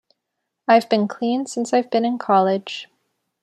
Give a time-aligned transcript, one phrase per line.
[0.67, 2.87] I've been clean since I've been in college.